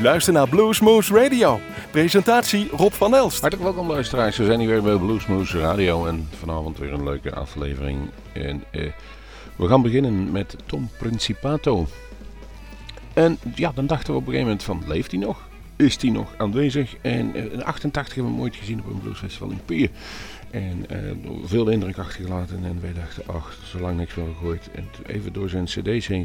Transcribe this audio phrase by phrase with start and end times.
[0.00, 1.60] U luistert naar Bluesmoose Radio.
[1.90, 3.40] Presentatie Rob van Elst.
[3.40, 4.36] Hartelijk welkom luisteraars.
[4.36, 7.98] We zijn hier weer bij Bluesmoose Radio en vanavond weer een leuke aflevering.
[8.32, 8.86] En eh,
[9.56, 11.86] we gaan beginnen met Tom Principato.
[13.12, 15.48] En ja, dan dachten we op een gegeven moment van, leeft hij nog?
[15.76, 16.96] Is hij nog aanwezig?
[17.00, 19.90] En eh, in 88 hebben we hem ooit gezien op een bluesfestival in Pier.
[20.50, 20.98] En uh,
[21.44, 22.64] veel indruk achtergelaten.
[22.64, 24.68] En wij dachten, ach, zolang niks meer gegooid.
[24.74, 26.24] En even door zijn cd's heen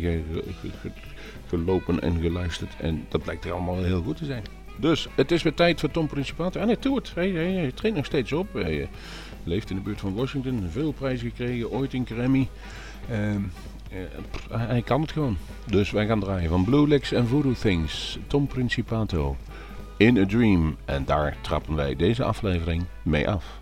[1.57, 2.73] gelopen en geluisterd.
[2.81, 4.43] En dat blijkt er allemaal heel goed te zijn.
[4.77, 6.59] Dus het is weer tijd voor Tom Principato.
[6.59, 7.11] En hij toert.
[7.15, 8.53] Hij, hij, hij traint nog steeds op.
[8.53, 8.87] Hij uh,
[9.43, 10.67] leeft in de buurt van Washington.
[10.71, 11.71] Veel prijzen gekregen.
[11.71, 12.47] Ooit in Grammy.
[13.11, 13.35] Uh,
[14.49, 15.37] hij kan het gewoon.
[15.65, 18.19] Dus wij gaan draaien van Blue Licks en Voodoo Things.
[18.27, 19.35] Tom Principato.
[19.97, 20.75] In a Dream.
[20.85, 23.59] En daar trappen wij deze aflevering mee af.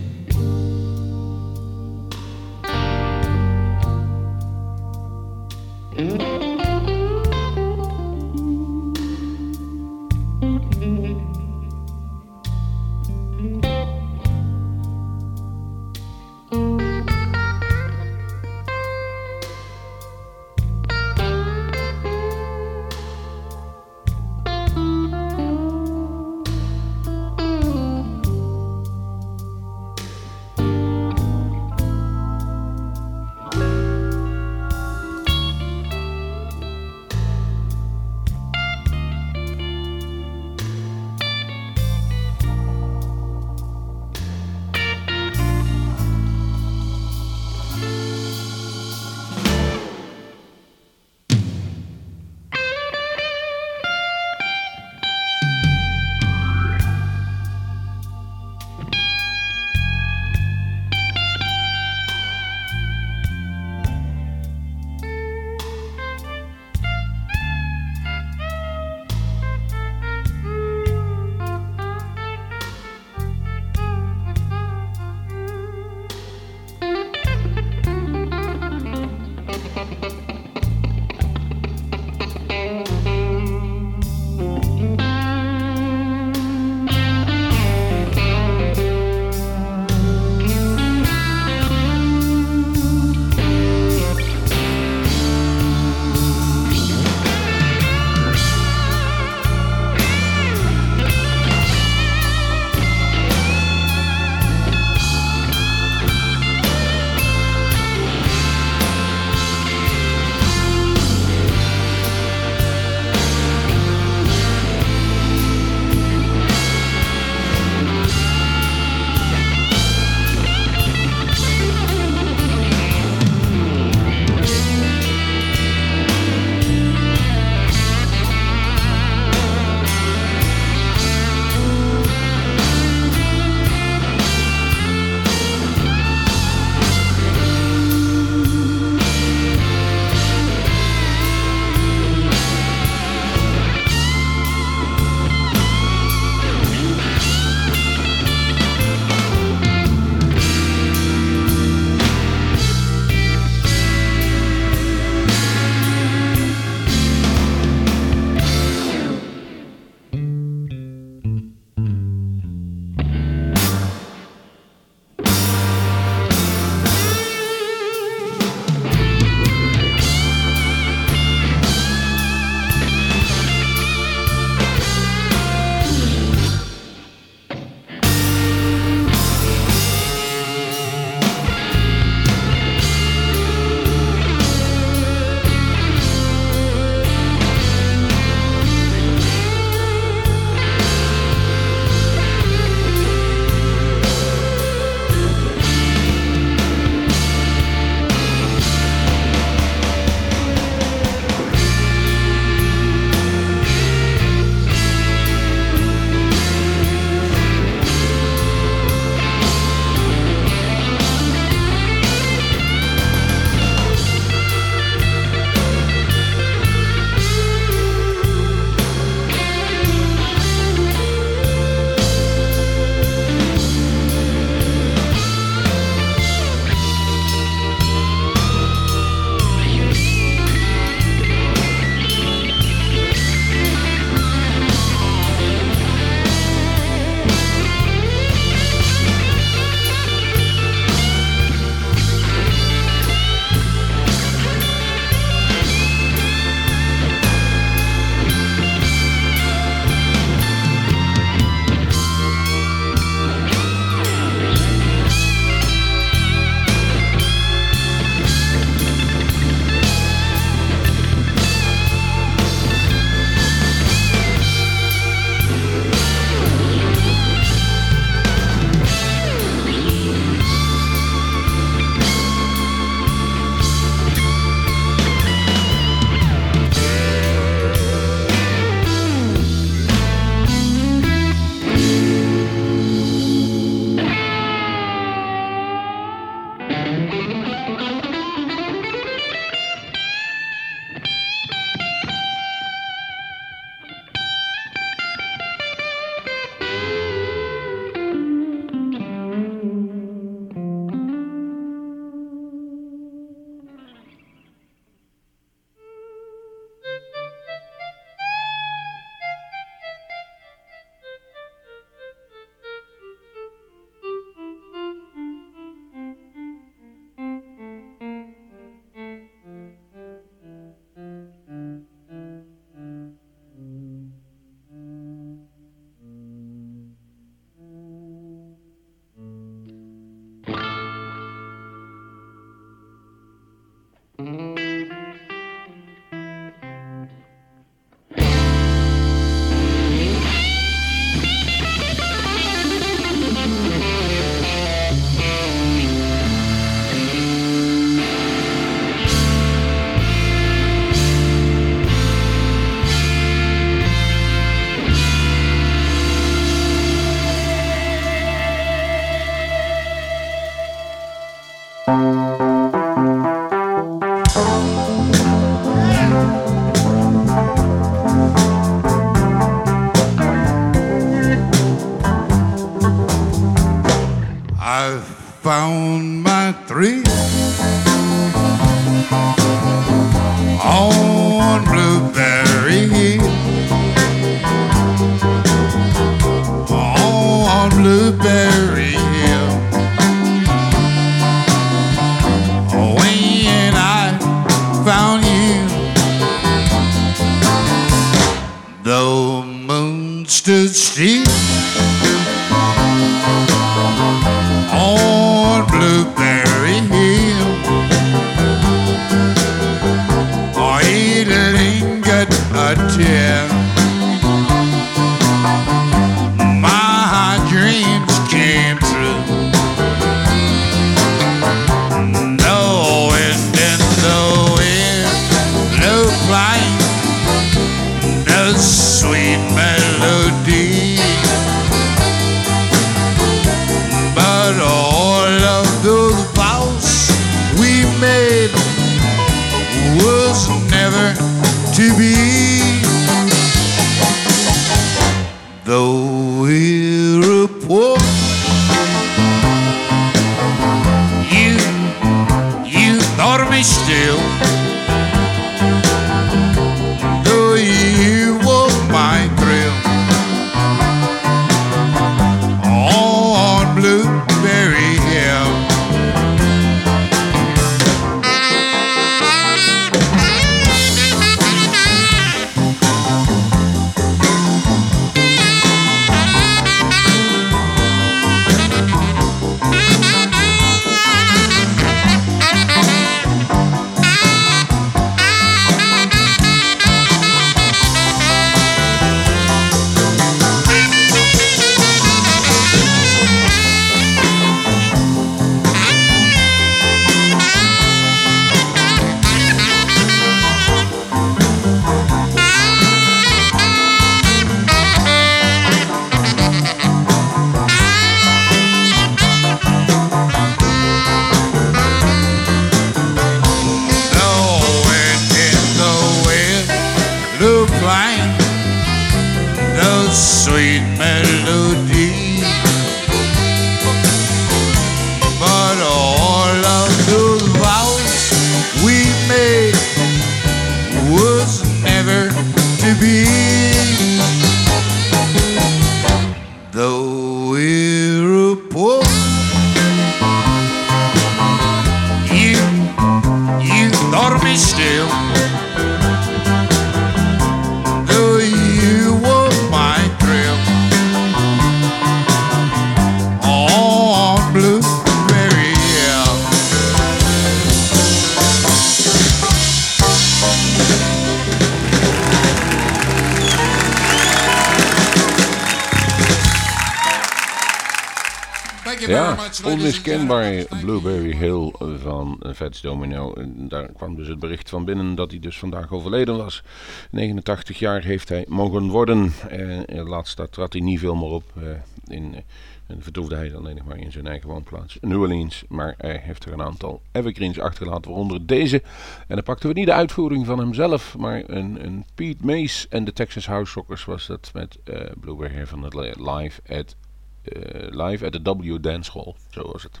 [570.30, 573.32] Thank Blueberry Hill van Fats Domino.
[573.32, 576.62] En Daar kwam dus het bericht van binnen dat hij dus vandaag overleden was.
[577.10, 579.32] 89 jaar heeft hij mogen worden.
[579.48, 581.42] En laatst daar trad hij niet veel meer op.
[581.56, 585.64] eh, in, eh, vertoefde hij alleen nog maar in zijn eigen woonplaats, New Orleans.
[585.68, 588.82] Maar hij heeft er een aantal evergreens achtergelaten, waaronder deze.
[589.28, 593.04] En dan pakten we niet de uitvoering van hemzelf, maar een, een Pete Mace en
[593.04, 596.96] de Texas House Rockers was dat met eh Blueberry van het live at
[597.42, 599.34] eh, live at the W Dance Hall.
[599.50, 600.00] Zo was het.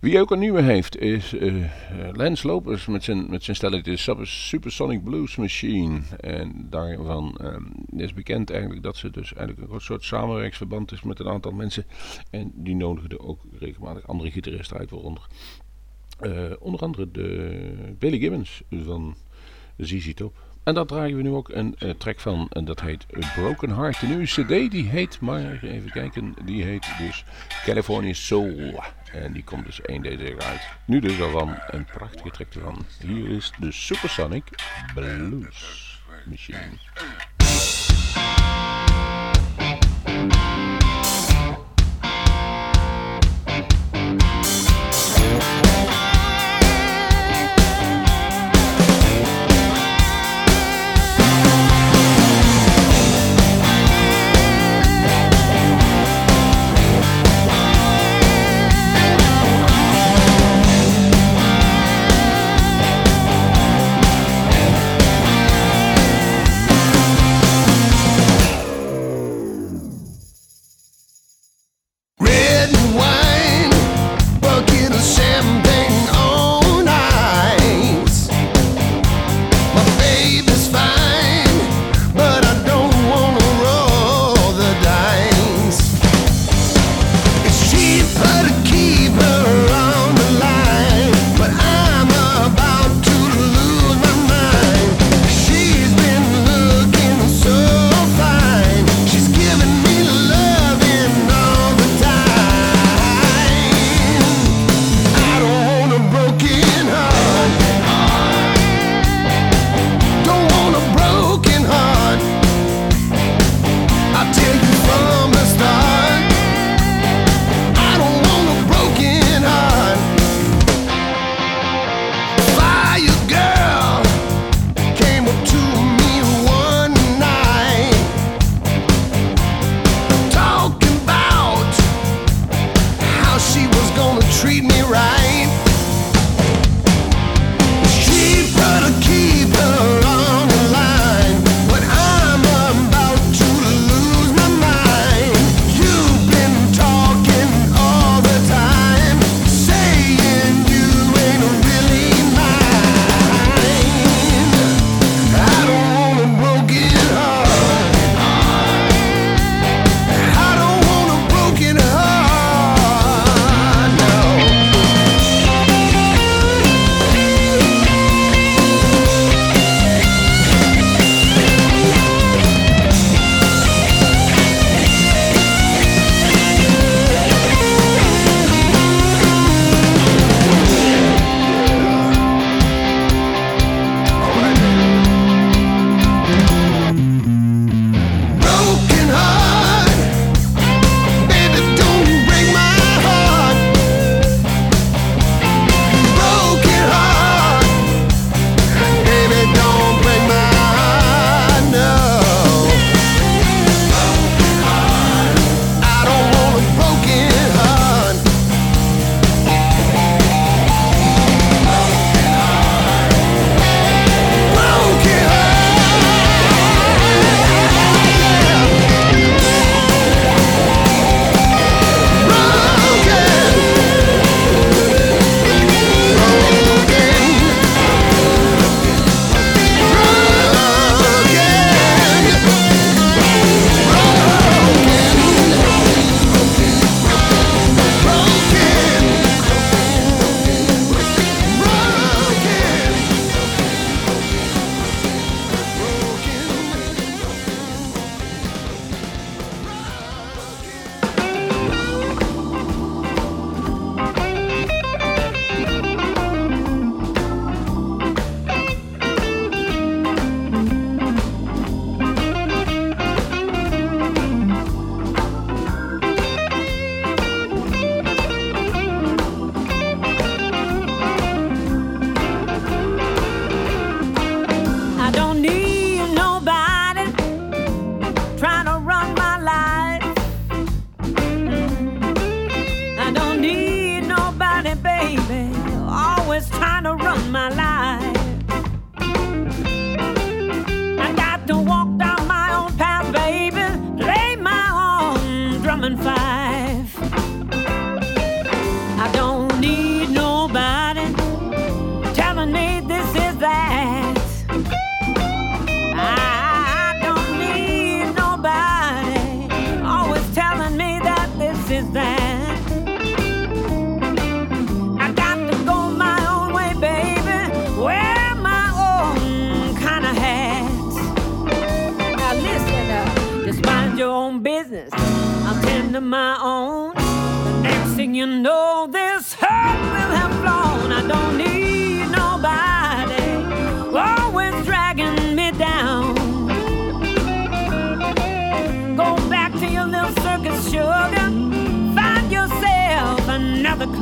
[0.00, 1.70] Wie ook een nieuwe heeft is eh, eh,
[2.12, 6.00] Lance Lopez met zijn, met zijn stelletje Supersonic Blues Machine.
[6.20, 7.62] En daarvan ehm,
[7.96, 11.84] is bekend eigenlijk dat ze dus eigenlijk een soort samenwerksverband is met een aantal mensen.
[12.30, 15.26] En die nodigden ook regelmatig andere gitaristen uit, waaronder
[16.20, 19.14] eh, onder andere de Billy Gibbons van
[19.76, 20.34] ZZ Top.
[20.62, 22.46] En daar dragen we nu ook een eh, track van.
[22.50, 24.00] En dat heet Broken Heart.
[24.00, 27.24] De nieuwe cd die heet, maar even kijken, die heet dus
[27.64, 28.82] California Soul.
[29.14, 30.68] En die komt dus één deze uit.
[30.84, 32.86] Nu dus al van een prachtige track ervan.
[32.98, 34.44] Hier is de Supersonic
[34.94, 36.78] Blues Machine.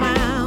[0.02, 0.41] smile.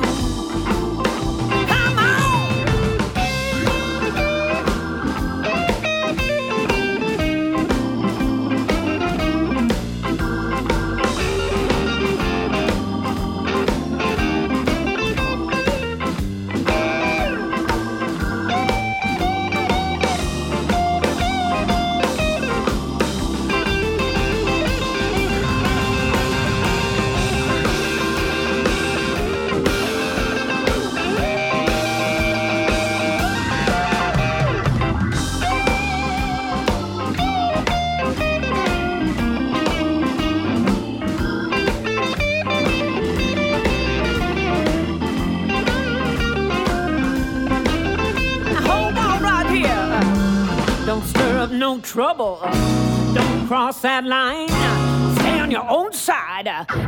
[56.43, 56.84] bad.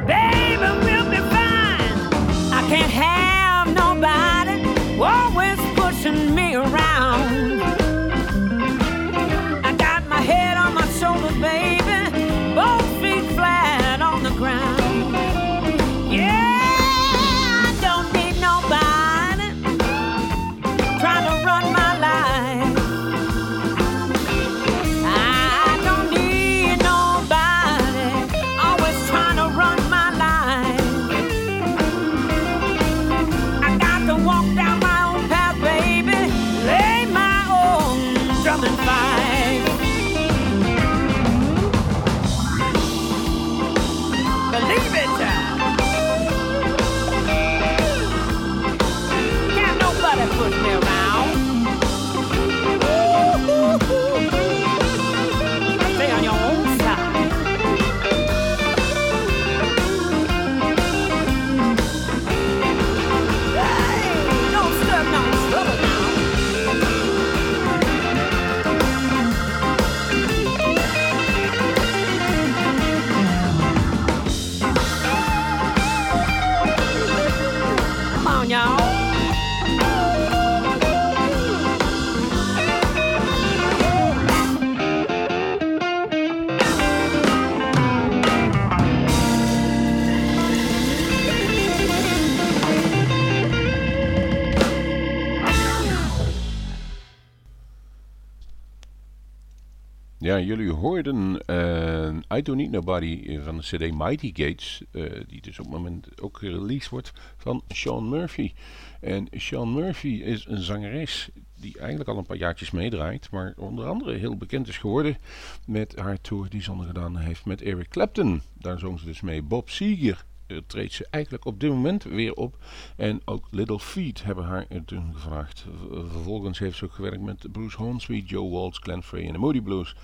[100.46, 105.60] Jullie hoorden eh, I Don't Need Nobody van de CD Mighty Gates, eh, die dus
[105.60, 108.54] op het moment ook gereleased wordt van Sean Murphy.
[109.02, 113.86] En Sean Murphy is een zangeres die eigenlijk al een paar jaartjes meedraait, maar onder
[113.86, 115.18] andere heel bekend is geworden
[115.66, 118.42] met haar tour die ze gedaan heeft met Eric Clapton.
[118.54, 119.42] Daar zong ze dus mee.
[119.42, 120.26] Bob Seger
[120.68, 122.58] treedt ze eigenlijk op dit moment weer op.
[122.96, 125.66] En ook Little Feet hebben haar toen gevraagd.
[125.90, 129.62] Vervolgens heeft ze ook gewerkt met Bruce Hornsby, Joe Walsh, Glenn Frey en de Moody
[129.62, 129.96] Blues.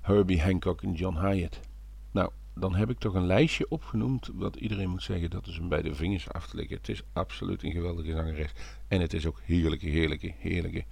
[0.00, 1.60] Herbie Hancock en John Hyatt.
[2.10, 5.68] Nou, dan heb ik toch een lijstje opgenoemd wat iedereen moet zeggen dat is hem
[5.68, 6.76] bij de vingers af te leggen.
[6.76, 8.52] Het is absoluut een geweldige zangeres.
[8.88, 10.84] En het is ook heerlijke, heerlijke, heerlijke,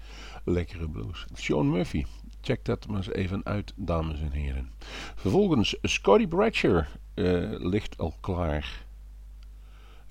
[0.45, 1.27] lekkere blues.
[1.33, 2.05] Sean Murphy.
[2.41, 4.71] Check dat maar eens even uit, dames en heren.
[5.15, 6.85] Vervolgens, Scotty Bradshaw
[7.15, 8.87] eh, ligt al klaar.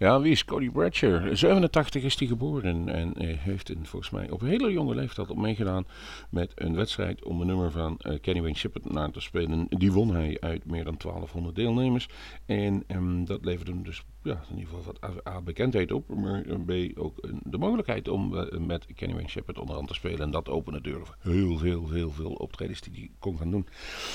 [0.01, 1.35] Ja, wie is Cody Bradshaw?
[1.35, 5.37] 87 is hij geboren en heeft in, volgens mij op een hele jonge leeftijd op
[5.37, 5.85] meegedaan
[6.29, 9.65] met een wedstrijd om een nummer van eh, Kenny Wayne Shepherd na te spelen.
[9.69, 12.09] Die won hij uit meer dan 1200 deelnemers
[12.45, 16.41] en ehm, dat leverde hem dus ja, in ieder geval wat A, bekendheid op, maar
[16.41, 20.19] B ook eh, de mogelijkheid om eh, met Kenny Wayne Shepherd onderhand te spelen.
[20.19, 23.67] En dat opende deuren voor heel veel, heel veel optredens die hij kon gaan doen.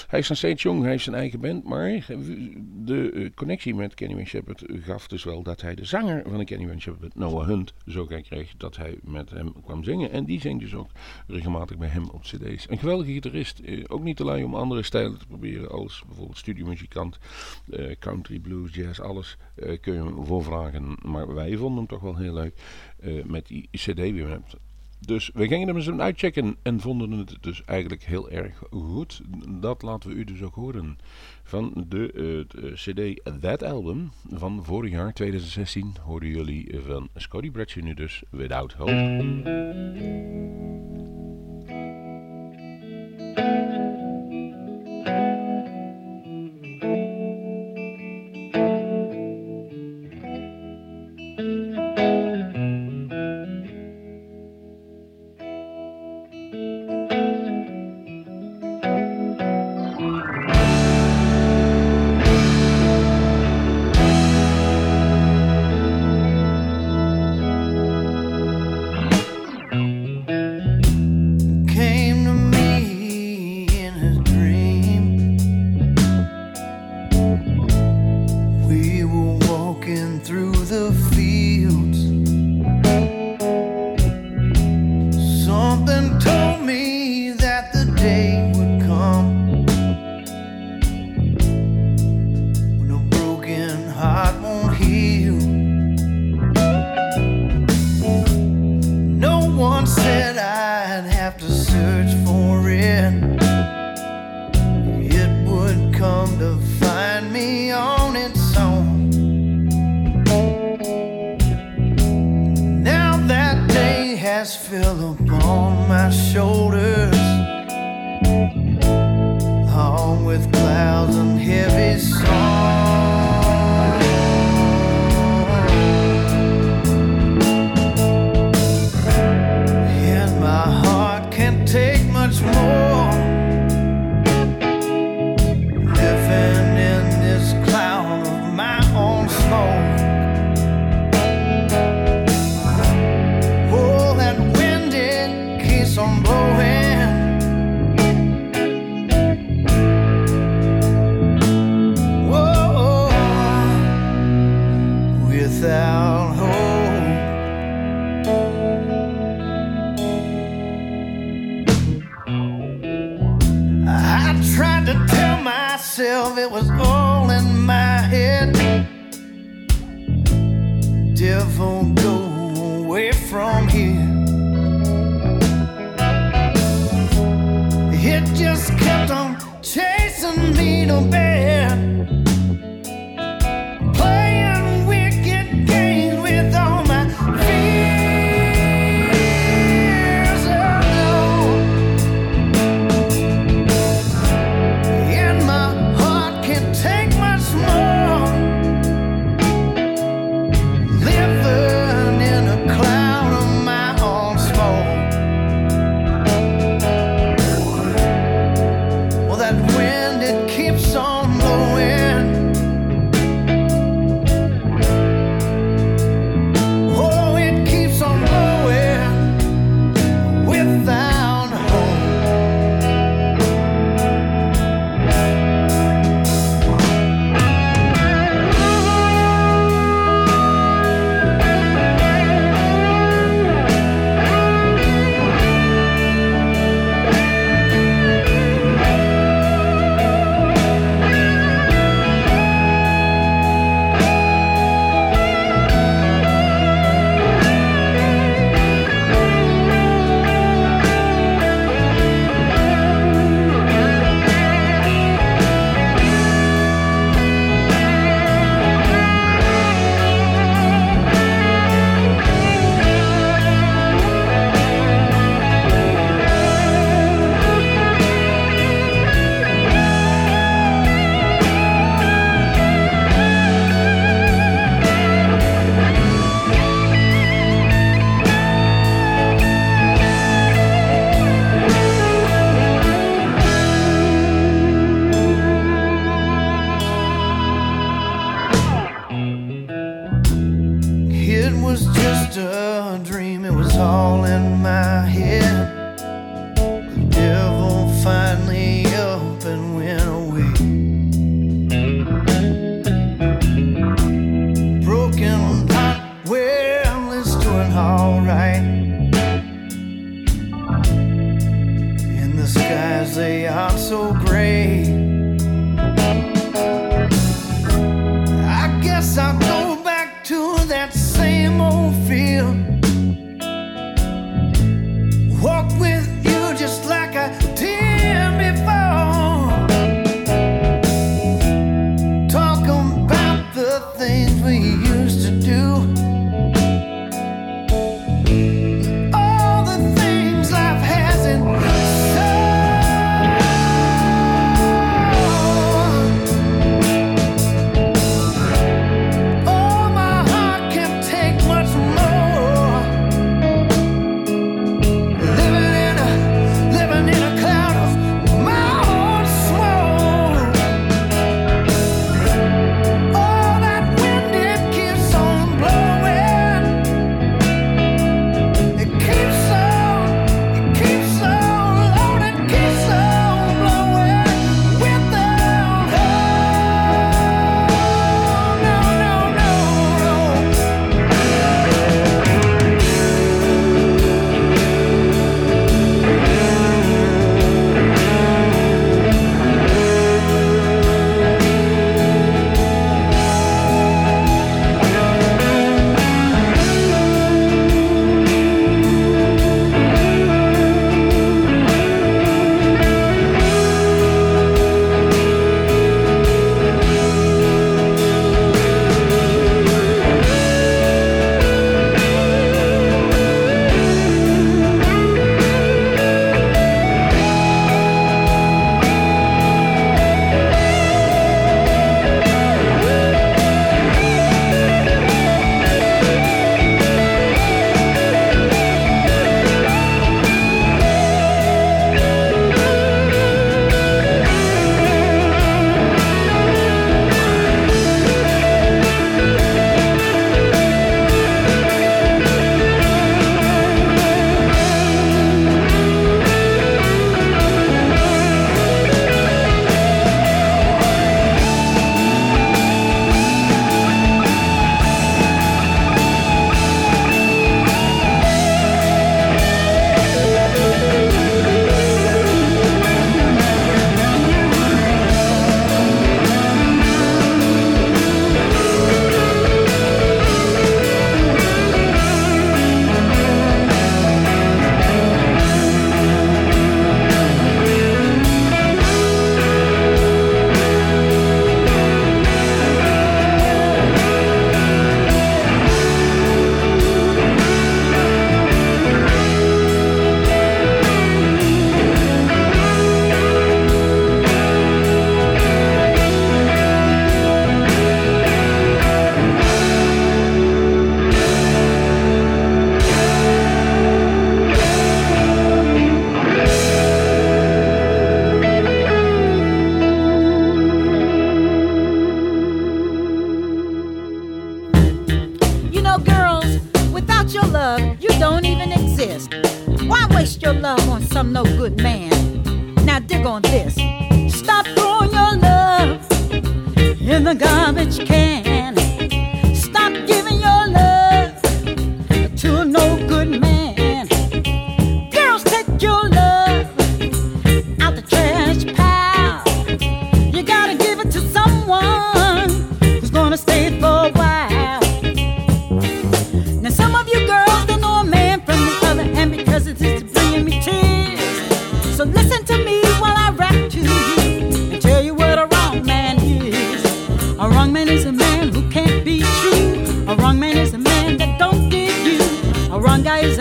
[0.07, 2.07] Hij is nog steeds jong, hij heeft zijn eigen band, maar
[2.85, 6.39] de eh, connectie met Kenny Wayne Shepherd gaf dus wel dat hij de zanger van
[6.39, 10.11] de Kenny Wayne Shepherd, Noah Hunt, zo kreeg dat hij met hem kwam zingen.
[10.11, 10.91] En die zingt dus ook
[11.27, 12.67] regelmatig bij hem op cd's.
[12.69, 17.19] Een geweldige gitarist, ook niet te lui om andere stijlen te proberen als bijvoorbeeld studiomuzikant,
[17.99, 19.37] country, blues, jazz, alles
[19.81, 20.97] kun voor vragen.
[21.03, 22.55] Maar wij vonden hem toch wel heel leuk
[23.01, 24.41] uh, met die CD weer.
[25.01, 29.23] Dus we gingen hem eens uitchecken en vonden het dus eigenlijk heel erg goed.
[29.49, 30.99] Dat laten we u dus ook horen.
[31.43, 37.83] Van de uh, CD That Album van vorig jaar 2016 hoorden jullie van Scotty Bradshaw
[37.85, 38.95] nu dus Without Hope.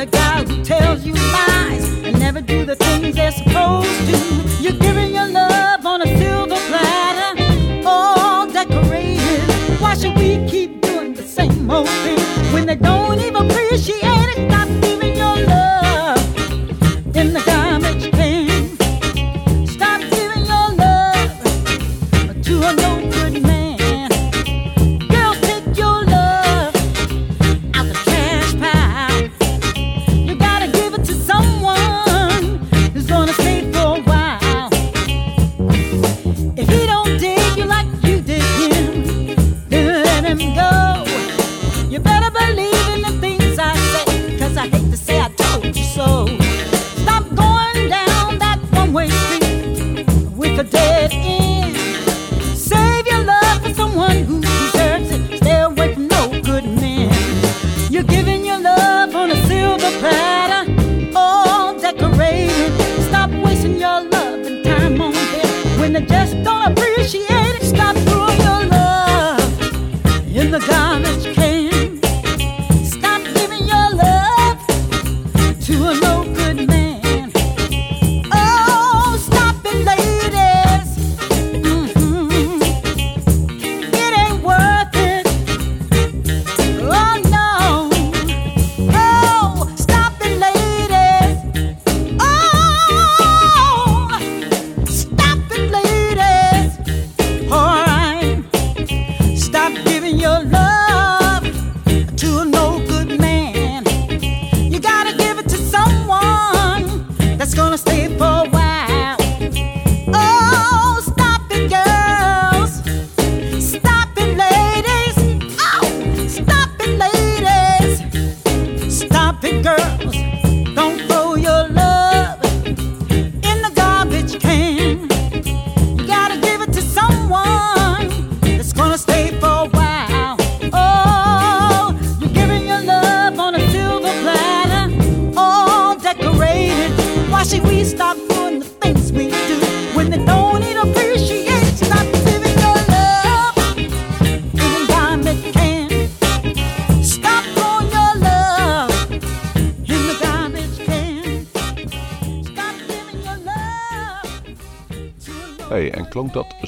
[0.06, 0.35] Wrong guy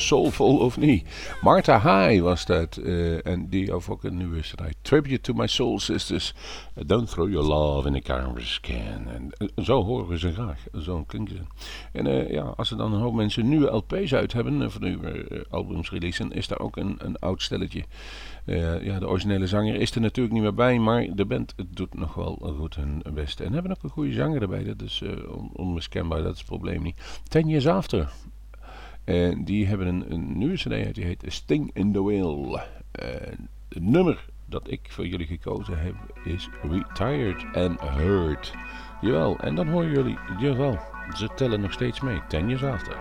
[0.07, 1.07] soulful of niet?
[1.41, 2.77] Martha High was dat.
[2.77, 4.75] eh, en die heeft ook een nieuwe strijd.
[4.81, 6.33] Tribute to my soul sisters.
[6.85, 9.07] Don't throw your love in a garbage can.
[9.07, 10.63] En eh, zo horen ze graag.
[10.81, 11.41] Zo klinken ze.
[11.91, 14.71] En eh, ja, als er dan een hoop mensen nieuwe LP's uit hebben.
[14.71, 16.31] van nieuwe albums releasen.
[16.31, 17.83] Is daar ook een, een oud stelletje.
[18.81, 20.79] Ja, de originele zanger is er natuurlijk niet meer bij.
[20.79, 23.39] Maar de band doet nog wel goed hun best.
[23.39, 24.63] En hebben ook een goede zanger erbij.
[24.63, 26.21] Dat is on- onmiskenbaar.
[26.23, 27.21] Dat is het probleem niet.
[27.27, 28.09] Ten Years After.
[29.07, 32.59] En die hebben een, een nieuwe cd uit, die heet Sting in the Wheel.
[32.91, 38.53] En het nummer dat ik voor jullie gekozen heb is Retired and Hurt.
[39.01, 40.79] Jawel, en dan horen jullie, jawel,
[41.15, 42.21] ze tellen nog steeds mee.
[42.27, 42.97] Ten years after.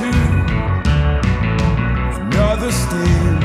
[0.00, 0.60] Moving to
[2.20, 3.40] another state,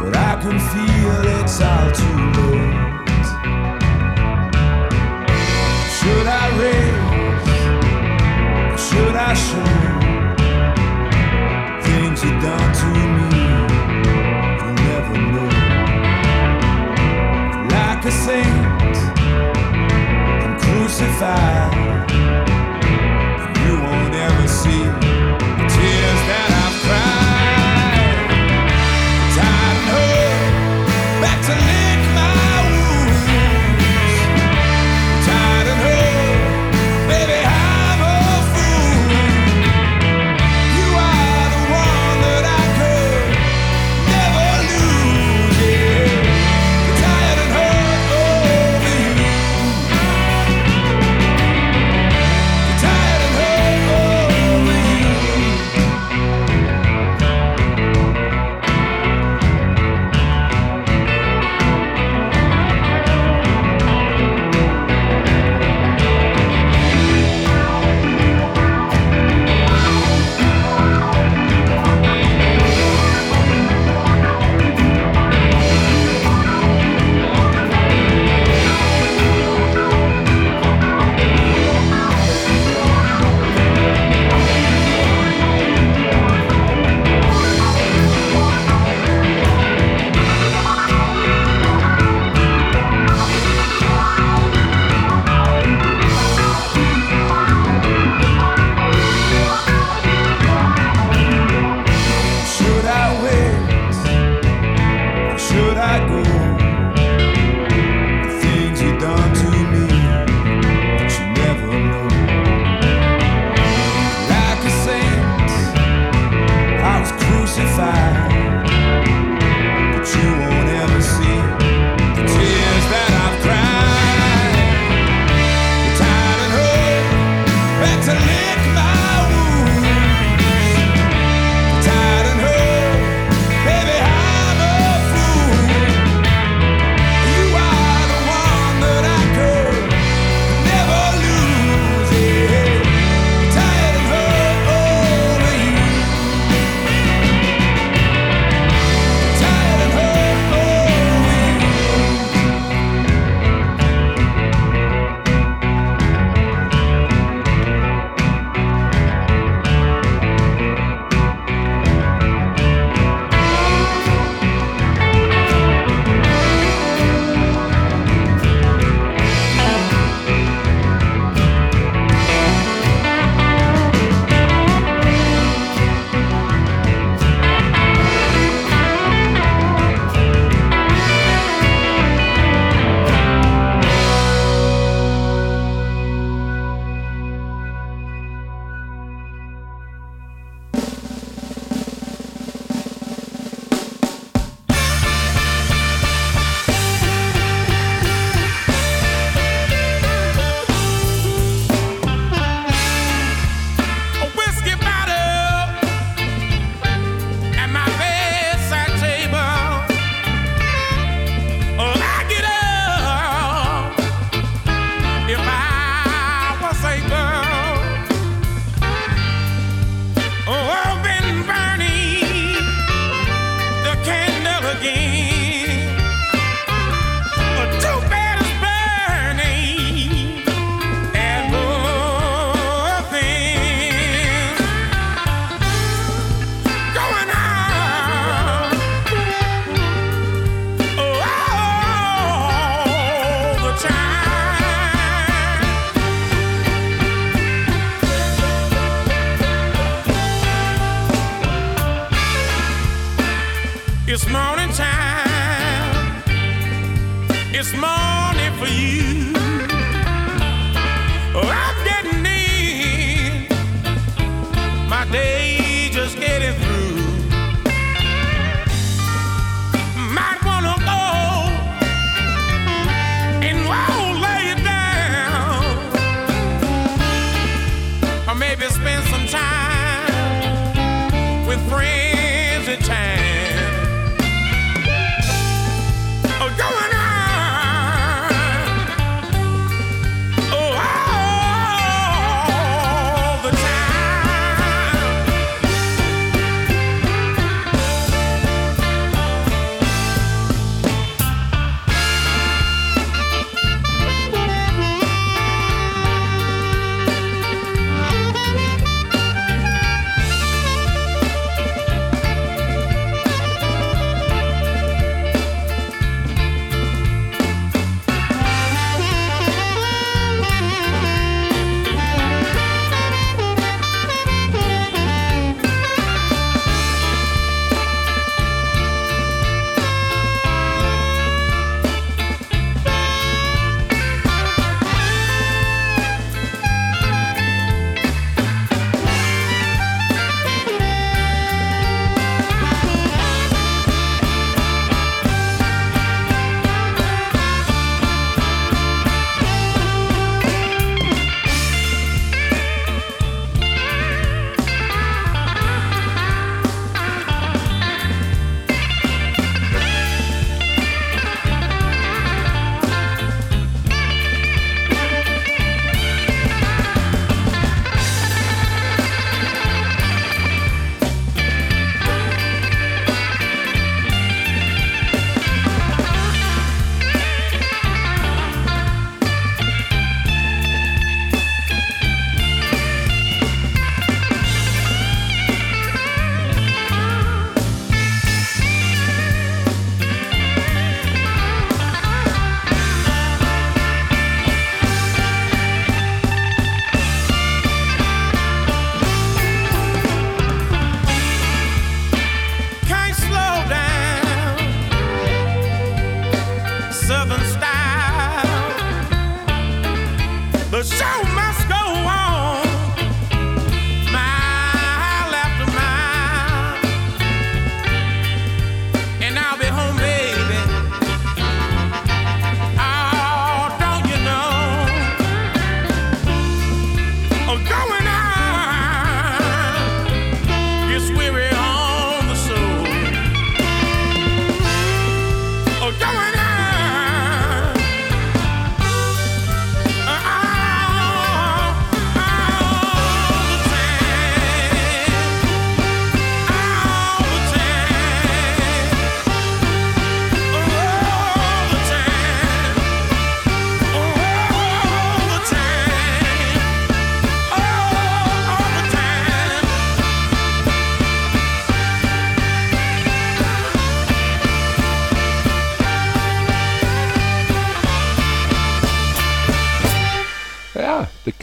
[0.00, 3.26] but I can feel it's all too late.
[5.96, 7.04] Should I raise?
[8.86, 9.84] Should I show?
[11.84, 13.26] things you've done to me,
[14.60, 15.50] you'll never know.
[17.70, 18.96] Like a saint,
[20.44, 21.73] I'm crucified.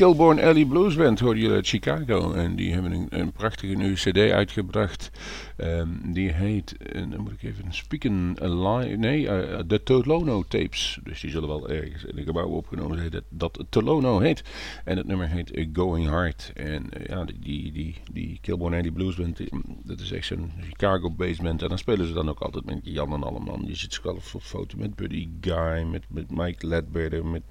[0.02, 2.34] Kilborn Alley Blues Band hoorden jullie uit Chicago.
[2.34, 5.12] En die hebben een, een prachtige nieuwe cd uitgebracht.
[5.58, 11.00] Ehm, die heet, en dan moet ik even spieken, alive, nee, eh, de Tolono tapes.
[11.04, 14.44] Dus die zullen wel ergens in een gebouw opgenomen zijn dat, dat Tolono heet.
[14.86, 16.52] En het nummer heet eh, Going Hard.
[16.56, 19.42] En eh, ja, die, die, die, Kilborn Alley Blues Band,
[19.84, 21.62] dat is echt zo'n Chicago-based band.
[21.62, 23.64] En dan spelen ze dan ook altijd met Jan en Alleman.
[23.66, 27.44] Je ziet ze wel op foto met Buddy Guy, met, met Mike Ledbetter, met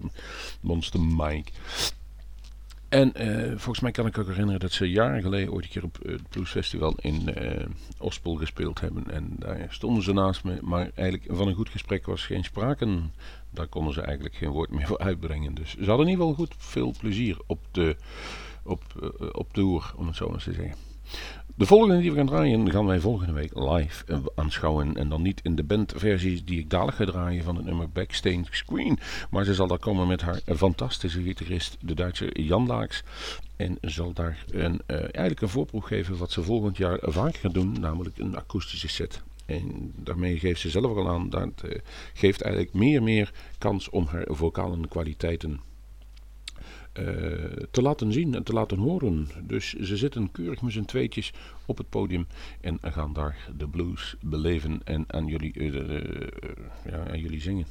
[0.61, 1.51] Monster Mike.
[2.91, 5.85] En eh, volgens mij kan ik ook herinneren dat ze jaren geleden ooit een keer
[5.85, 7.67] op eh, het Blues Festival in eh
[7.99, 9.11] Ospel gespeeld hebben.
[9.11, 13.01] En daar stonden ze naast me, maar eigenlijk van een goed gesprek was geen sprake.
[13.51, 15.55] Daar konden ze eigenlijk geen woord meer voor uitbrengen.
[15.55, 17.97] Dus ze hadden in ieder geval goed veel plezier op de,
[18.63, 18.83] op,
[19.33, 20.75] op de hoer, om het zo maar te zeggen.
[21.61, 24.97] De volgende die we gaan draaien, gaan wij volgende week live eh, aanschouwen.
[24.97, 28.45] En dan niet in de bandversies die ik dadelijk ga draaien van het nummer Backstage
[28.51, 28.99] Screen.
[29.31, 33.03] Maar ze zal daar komen met haar fantastische gitarist, de Duitse Jan Laaks.
[33.57, 37.55] En zal daar een, eh, eigenlijk een voorproef geven wat ze volgend jaar vaker gaat
[37.55, 39.23] doen, namelijk een akoestische set.
[39.47, 41.79] En daarmee geeft ze zelf al aan, dat eh,
[42.15, 45.61] geeft eigenlijk meer meer kans om haar vocale kwaliteiten
[47.71, 49.29] te laten zien en te laten horen.
[49.43, 51.33] Dus ze zitten keurig met z'n tweetjes
[51.71, 52.27] op het podium
[52.61, 56.29] en gaan daar de blues beleven en aan jullie, eh, eh,
[56.85, 57.67] ja, aan jullie zingen.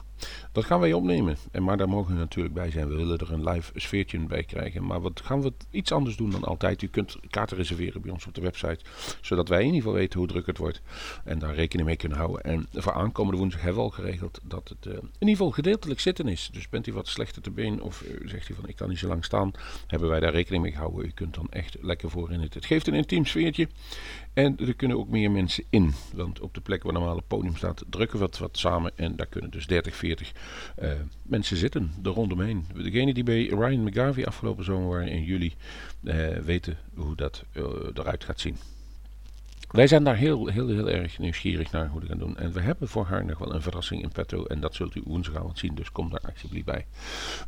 [0.52, 2.88] Dat gaan wij opnemen, en maar daar mogen we natuurlijk bij zijn.
[2.88, 4.86] We willen er een live sfeertje bij krijgen.
[4.86, 6.82] Maar wat gaan we iets anders doen dan altijd.
[6.82, 8.80] U kunt kaarten reserveren bij ons op de website,
[9.22, 10.82] zodat wij in ieder geval weten hoe druk het wordt
[11.24, 12.44] en daar rekening mee kunnen houden.
[12.44, 16.00] En voor aankomende woensdag hebben we al geregeld dat het eh, in ieder geval gedeeltelijk
[16.00, 16.50] zitten is.
[16.52, 19.08] Dus bent u wat slechter te been of zegt u van ik kan niet zo
[19.08, 19.52] lang staan,
[19.88, 21.06] hebben wij daar rekening mee gehouden.
[21.06, 22.54] U kunt dan echt lekker voor in het.
[22.54, 23.68] Het geeft een intiem sfeertje.
[24.34, 25.94] En er kunnen ook meer mensen in.
[26.14, 28.92] Want op de plek waar normaal het podium staat, drukken we wat, wat samen.
[28.96, 30.32] En daar kunnen dus 30, 40
[30.76, 32.66] eh, mensen zitten, er rondomheen.
[32.76, 35.54] Degene die bij Ryan McGarvey afgelopen zomer waren in juli,
[36.04, 37.64] eh, weten hoe dat eh,
[37.94, 38.56] eruit gaat zien.
[39.72, 42.38] Wij zijn daar heel, heel, heel erg nieuwsgierig naar hoe we gaan doen.
[42.38, 44.46] En we hebben voor haar nog wel een verrassing in petto.
[44.46, 46.86] En dat zult u woensdagavond zien, dus kom daar alsjeblieft bij.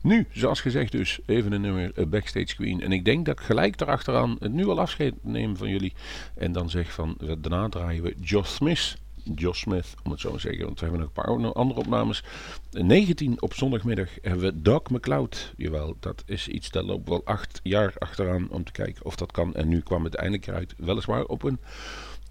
[0.01, 2.81] Nu, zoals gezegd dus, even een nummer eh, Backstage Queen.
[2.81, 5.93] En ik denk dat ik gelijk daarachteraan het nu al afscheid neem van jullie.
[6.35, 8.97] En dan zeg van, daarna draaien we Josh Smith.
[9.35, 12.23] Josh Smith, om het zo te zeggen, want we hebben nog een paar andere opnames.
[12.71, 15.53] 19 op zondagmiddag hebben we Doc McLeod.
[15.57, 19.31] Jawel, dat is iets dat loopt wel acht jaar achteraan om te kijken of dat
[19.31, 19.55] kan.
[19.55, 21.59] En nu kwam het eindelijk uit, weliswaar op een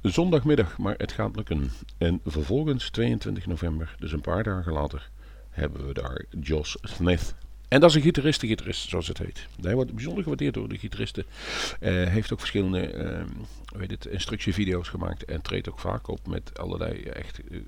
[0.03, 1.71] zondagmiddag, maar het gaat lukken.
[1.99, 5.11] En vervolgens 22 november, dus een paar dagen later,
[5.51, 7.35] hebben we daar Josh Smith.
[7.69, 9.47] En dat is een gitarist-gitarist, zoals het heet.
[9.61, 11.25] Hij wordt bijzonder gewaardeerd door de gitaristen.
[11.81, 13.25] Eh heeft ook verschillende eh,
[13.67, 15.25] hoe heet het, instructievideo's gemaakt.
[15.25, 17.59] En treedt ook vaak op met allerlei echt eh,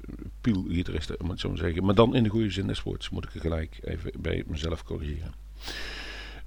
[0.40, 1.84] pielgitaristen, om zo te zeggen.
[1.84, 5.34] Maar dan in de goede zin des woords, moet ik gelijk even bij mezelf corrigeren.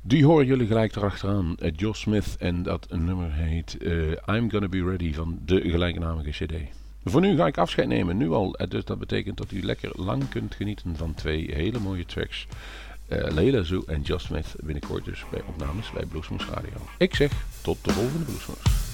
[0.07, 1.55] Die horen jullie gelijk erachteraan.
[1.59, 6.45] Uh, Josh Smith en dat nummer heet eh, I'm Gonna Be Ready van de gelijknamige
[6.45, 6.53] cd.
[7.03, 8.55] Voor nu ga ik afscheid nemen, nu al.
[8.55, 12.47] Eh, Dus dat betekent dat u lekker lang kunt genieten van twee hele mooie tracks.
[13.07, 16.73] Eh Leila Zoo en Josh Smith binnenkort dus bij opnames bij Bluesmoes Radio.
[16.97, 17.31] Ik zeg
[17.61, 18.84] tot de volgende Bluesmoes.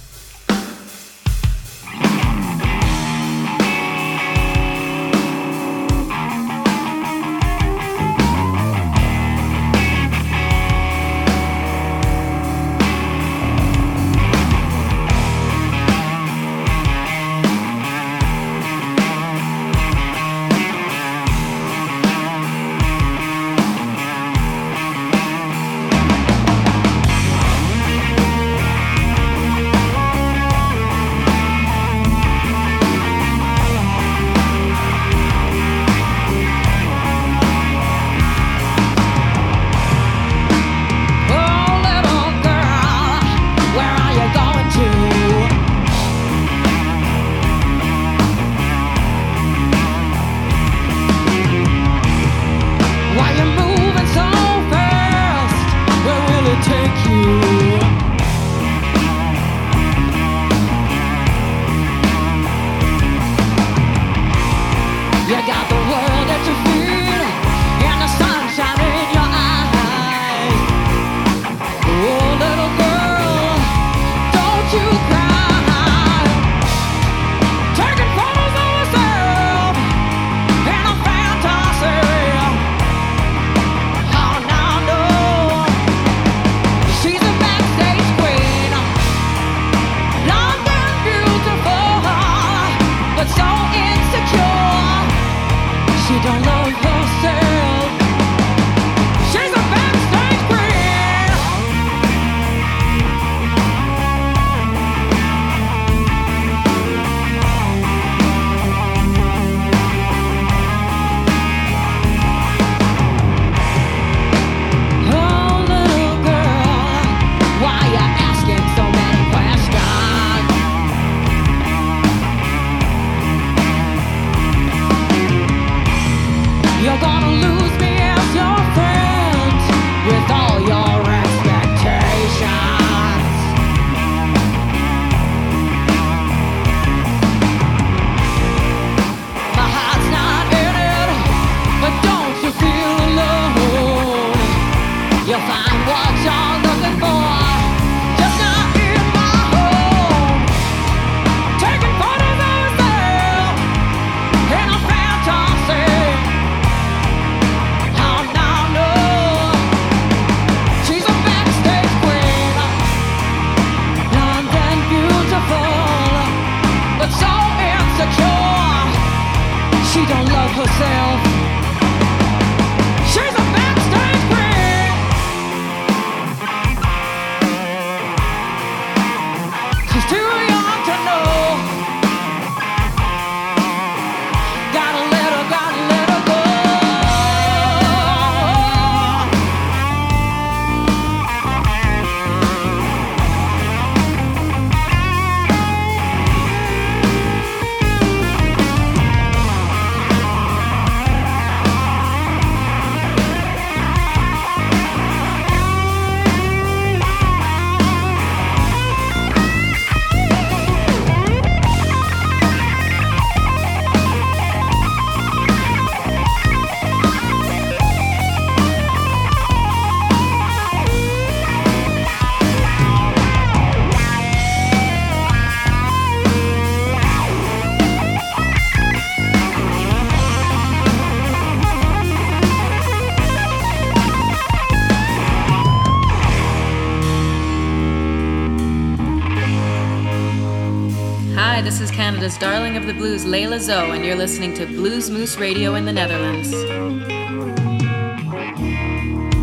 [242.21, 245.85] Canada's darling of the blues, Layla Zoe, and you're listening to Blues Moose Radio in
[245.85, 246.51] the Netherlands.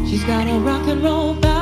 [0.08, 1.57] She's got a rock and roll back.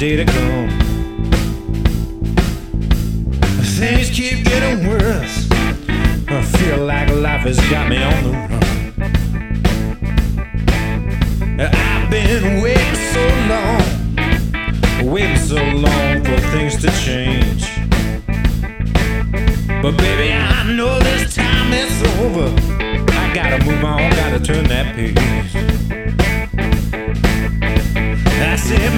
[0.00, 0.39] Data.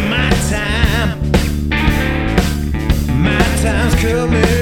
[0.09, 1.21] my time.
[3.23, 4.62] My time's coming.